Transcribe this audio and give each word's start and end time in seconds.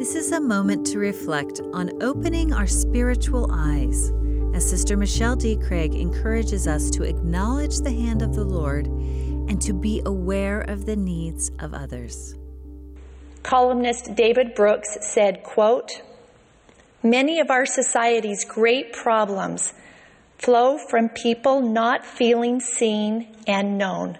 This 0.00 0.14
is 0.14 0.32
a 0.32 0.40
moment 0.40 0.86
to 0.86 0.98
reflect 0.98 1.60
on 1.74 2.02
opening 2.02 2.54
our 2.54 2.66
spiritual 2.66 3.50
eyes 3.52 4.10
as 4.54 4.66
Sister 4.66 4.96
Michelle 4.96 5.36
D. 5.36 5.58
Craig 5.58 5.94
encourages 5.94 6.66
us 6.66 6.88
to 6.92 7.02
acknowledge 7.02 7.80
the 7.80 7.90
hand 7.90 8.22
of 8.22 8.34
the 8.34 8.42
Lord 8.42 8.86
and 8.86 9.60
to 9.60 9.74
be 9.74 10.00
aware 10.06 10.62
of 10.62 10.86
the 10.86 10.96
needs 10.96 11.50
of 11.58 11.74
others. 11.74 12.34
Columnist 13.42 14.14
David 14.14 14.54
Brooks 14.54 14.96
said, 15.02 15.42
quote, 15.42 16.00
Many 17.02 17.38
of 17.38 17.50
our 17.50 17.66
society's 17.66 18.46
great 18.46 18.94
problems 18.94 19.74
flow 20.38 20.78
from 20.78 21.10
people 21.10 21.60
not 21.60 22.06
feeling 22.06 22.60
seen 22.60 23.36
and 23.46 23.76
known. 23.76 24.16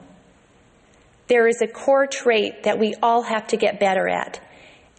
There 1.28 1.48
is 1.48 1.62
a 1.62 1.66
core 1.66 2.06
trait 2.06 2.64
that 2.64 2.78
we 2.78 2.96
all 3.02 3.22
have 3.22 3.46
to 3.46 3.56
get 3.56 3.80
better 3.80 4.10
at, 4.10 4.40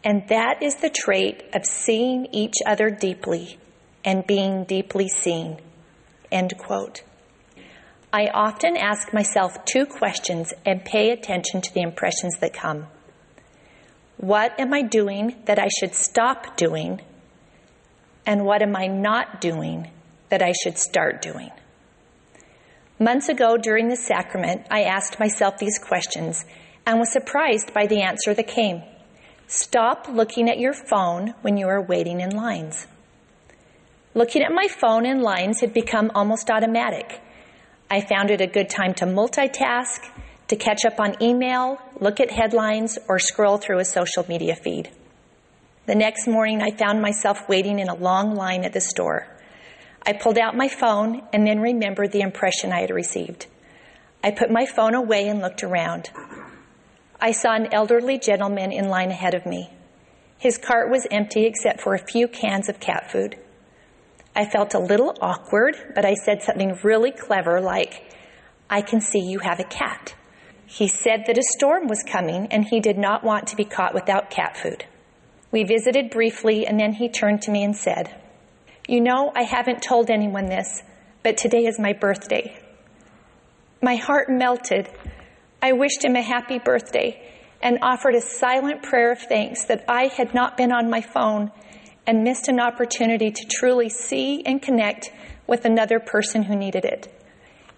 and 0.04 0.28
that 0.30 0.64
is 0.64 0.76
the 0.76 0.90
trait 0.90 1.44
of 1.54 1.66
seeing 1.66 2.28
each 2.32 2.55
other 2.66 2.90
deeply 2.90 3.58
and 4.04 4.26
being 4.26 4.64
deeply 4.64 5.08
seen. 5.08 5.58
End 6.32 6.58
quote. 6.58 7.04
I 8.14 8.28
often 8.34 8.76
ask 8.76 9.14
myself 9.14 9.64
two 9.66 9.86
questions 9.86 10.54
and 10.66 10.84
pay 10.84 11.12
attention 11.12 11.62
to 11.62 11.73
the 11.73 11.82
impressions 11.82 12.38
that 12.40 12.54
come. 12.54 12.88
What 14.18 14.59
am 14.59 14.73
I 14.73 14.82
doing 14.82 15.36
that 15.45 15.59
I 15.59 15.68
should 15.80 15.94
stop 15.94 16.58
doing? 16.58 17.02
And 18.26 18.45
what 18.45 18.62
am 18.62 18.76
I 18.76 18.88
not 18.88 19.40
doing 19.40 19.90
that 20.30 20.42
I 20.42 20.52
should 20.52 20.78
start 20.78 21.22
doing? 21.22 21.52
Months 23.00 23.30
ago 23.30 23.58
during 23.58 23.88
the 23.88 23.95
sacrament, 23.95 24.68
I 24.70 24.84
asked 24.84 25.20
myself 25.20 25.58
these 25.58 25.80
questions 25.80 26.45
and 26.86 27.00
was 27.00 27.12
surprised 27.12 27.73
by 27.73 27.88
the 27.88 28.02
answer 28.02 28.34
that 28.34 28.48
came. 28.48 28.84
Stop 29.54 30.08
looking 30.08 30.50
at 30.50 30.60
your 30.60 30.72
phone 30.72 31.34
when 31.42 31.58
you 31.58 31.67
are 31.67 31.81
waiting 31.81 32.22
in 32.22 32.30
lines. 32.30 32.88
Looking 34.14 34.44
at 34.44 34.53
my 34.53 34.70
phone 34.70 35.06
in 35.06 35.20
lines 35.22 35.59
had 35.59 35.73
become 35.73 36.09
almost 36.16 36.50
automatic. 36.50 37.20
I 37.90 38.00
found 38.00 38.31
it 38.31 38.40
a 38.40 38.48
good 38.48 38.70
time 38.70 38.94
to 38.94 39.06
multitask, 39.06 40.09
to 40.48 40.56
catch 40.56 40.86
up 40.86 41.02
on 41.02 41.22
email, 41.22 41.80
look 42.00 42.22
at 42.22 42.31
headlines, 42.31 42.98
or 43.09 43.20
scroll 43.20 43.58
through 43.58 43.80
a 43.80 43.84
social 43.84 44.25
media 44.30 44.56
feed. 44.56 44.90
The 45.86 45.95
next 45.95 46.30
morning, 46.30 46.62
I 46.62 46.72
found 46.72 47.02
myself 47.02 47.50
waiting 47.50 47.80
in 47.80 47.90
a 47.90 47.95
long 47.95 48.36
line 48.36 48.64
at 48.64 48.72
the 48.72 48.80
store. 48.80 49.28
I 50.08 50.14
pulled 50.14 50.38
out 50.38 50.56
my 50.56 50.70
phone 50.70 51.23
and 51.34 51.45
then 51.45 51.59
remembered 51.59 52.14
the 52.14 52.22
impression 52.22 52.72
I 52.72 52.80
had 52.80 52.90
received. 52.90 53.47
I 54.23 54.31
put 54.31 54.50
my 54.50 54.66
phone 54.66 54.95
away 54.95 55.28
and 55.28 55.42
looked 55.42 55.62
around. 55.62 56.09
I 57.23 57.31
saw 57.31 57.53
an 57.53 57.72
elderly 57.72 58.17
gentleman 58.17 58.72
in 58.72 58.89
line 58.89 59.11
ahead 59.11 59.36
of 59.36 59.45
me. 59.45 59.69
His 60.39 60.58
cart 60.58 60.89
was 60.89 61.05
empty 61.11 61.45
except 61.45 61.80
for 61.80 61.94
a 61.94 62.00
few 62.00 62.28
cans 62.28 62.67
of 62.67 62.80
cat 62.80 63.11
food. 63.11 63.38
I 64.36 64.45
felt 64.45 64.73
a 64.73 64.80
little 64.80 65.16
awkward, 65.22 65.75
but 65.94 66.03
I 66.03 66.16
said 66.16 66.41
something 66.41 66.80
really 66.81 67.11
clever 67.11 67.61
like, 67.61 68.11
I 68.72 68.81
can 68.81 69.02
see 69.02 69.19
you 69.19 69.39
have 69.39 69.59
a 69.59 69.66
cat. 69.66 70.16
He 70.66 70.88
said 70.88 71.25
that 71.28 71.38
a 71.38 71.44
storm 71.44 71.88
was 71.88 72.02
coming 72.02 72.47
and 72.47 72.66
he 72.66 72.80
did 72.80 72.97
not 72.97 73.23
want 73.23 73.45
to 73.47 73.56
be 73.56 73.66
caught 73.66 73.94
without 73.94 74.31
cat 74.31 74.58
food. 74.58 74.85
We 75.52 75.63
visited 75.63 76.09
briefly 76.09 76.66
and 76.66 76.80
then 76.80 76.94
he 76.94 77.08
turned 77.08 77.44
to 77.44 77.52
me 77.52 77.63
and 77.63 77.75
said, 77.75 78.16
You 78.88 79.02
know, 79.02 79.31
I 79.35 79.44
haven't 79.44 79.83
told 79.83 80.09
anyone 80.09 80.45
this, 80.45 80.81
but 81.22 81.38
today 81.38 81.66
is 81.66 81.78
my 81.78 81.94
birthday. 81.94 82.58
My 83.81 83.97
heart 83.97 84.30
melted. 84.30 84.89
I 85.62 85.73
wished 85.73 86.04
him 86.04 86.16
a 86.16 86.22
happy 86.22 86.59
birthday 86.59 87.22
and 87.62 87.80
offered 87.81 88.16
a 88.16 88.22
silent 88.22 88.81
prayer 88.81 89.12
of 89.12 89.20
thanks 89.20 89.66
that 89.66 89.86
I 89.88 90.08
had 90.08 90.34
not 90.34 90.58
been 90.58 90.72
on 90.72 90.90
my 90.90 91.02
phone 91.02 91.52
and 92.08 92.23
missed 92.23 92.48
an 92.48 92.59
opportunity 92.59 93.31
to 93.31 93.45
truly 93.48 93.90
see 93.90 94.44
and 94.45 94.62
connect 94.62 95.12
with 95.46 95.66
another 95.66 96.00
person 96.00 96.44
who 96.44 96.56
needed 96.56 96.85
it. 96.85 97.08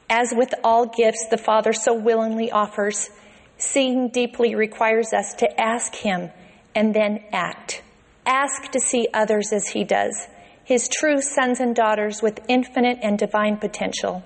As 0.10 0.34
with 0.34 0.54
all 0.64 0.86
gifts 0.86 1.28
the 1.30 1.38
Father 1.38 1.74
so 1.74 1.94
willingly 1.94 2.52
offers, 2.52 3.10
seeing 3.58 4.10
deeply 4.10 4.56
requires 4.56 5.12
us 5.12 5.34
to 5.36 5.62
ask 5.62 5.96
Him 5.96 6.30
and 6.76 6.94
then 6.94 7.24
act. 7.34 7.82
Ask 8.26 8.72
to 8.72 8.80
see 8.80 9.08
others 9.14 9.52
as 9.52 9.68
He 9.68 9.84
does, 9.84 10.28
His 10.64 10.88
true 10.88 11.22
sons 11.22 11.60
and 11.60 11.76
daughters 11.76 12.22
with 12.22 12.40
infinite 12.48 13.00
and 13.02 13.18
divine 13.18 13.58
potential. 13.58 14.24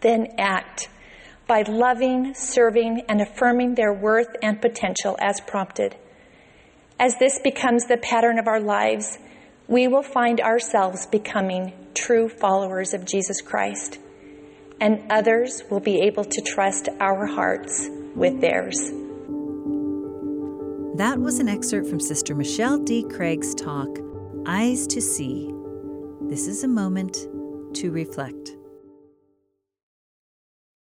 Then 0.00 0.34
act 0.38 0.88
by 1.46 1.62
loving, 1.62 2.34
serving, 2.34 3.02
and 3.08 3.20
affirming 3.20 3.74
their 3.74 3.92
worth 3.92 4.34
and 4.42 4.60
potential 4.60 5.16
as 5.20 5.40
prompted. 5.46 5.96
As 6.98 7.18
this 7.18 7.38
becomes 7.42 7.86
the 7.86 7.96
pattern 7.96 8.38
of 8.38 8.46
our 8.46 8.60
lives, 8.60 9.18
we 9.66 9.88
will 9.88 10.02
find 10.02 10.40
ourselves 10.40 11.06
becoming 11.06 11.72
true 11.94 12.28
followers 12.28 12.94
of 12.94 13.04
Jesus 13.04 13.40
Christ, 13.40 13.98
and 14.80 15.10
others 15.10 15.62
will 15.70 15.80
be 15.80 16.00
able 16.02 16.24
to 16.24 16.42
trust 16.42 16.88
our 17.00 17.26
hearts 17.26 17.88
with 18.14 18.40
theirs. 18.40 18.78
That 20.96 21.18
was 21.18 21.40
an 21.40 21.48
excerpt 21.48 21.88
from 21.88 21.98
Sister 21.98 22.34
Michelle 22.34 22.78
D. 22.78 23.02
Craig's 23.02 23.54
talk, 23.54 23.88
Eyes 24.46 24.86
to 24.88 25.00
See. 25.00 25.52
This 26.28 26.46
is 26.46 26.62
a 26.62 26.68
moment 26.68 27.16
to 27.74 27.90
reflect. 27.90 28.56